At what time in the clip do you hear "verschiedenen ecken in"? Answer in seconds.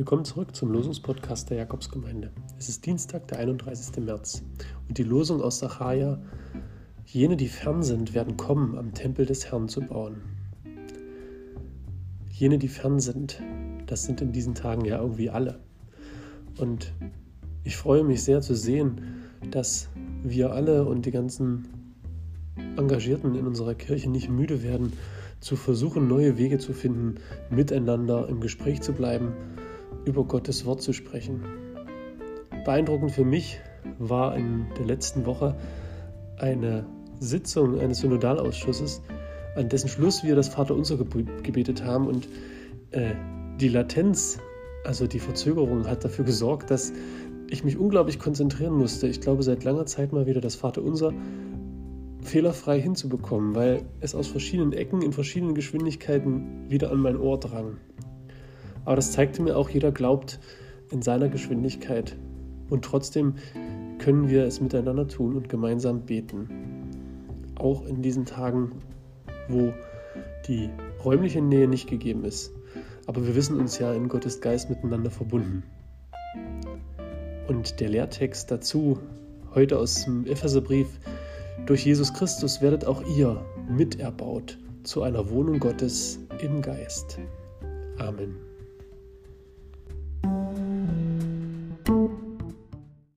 54.28-55.12